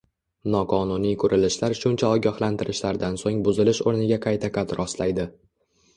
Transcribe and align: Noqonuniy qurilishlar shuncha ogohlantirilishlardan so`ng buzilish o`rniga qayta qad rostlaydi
Noqonuniy 0.53 1.13
qurilishlar 1.23 1.75
shuncha 1.81 2.09
ogohlantirilishlardan 2.19 3.19
so`ng 3.25 3.39
buzilish 3.49 3.85
o`rniga 3.93 4.19
qayta 4.25 4.55
qad 4.57 4.79
rostlaydi 4.81 5.29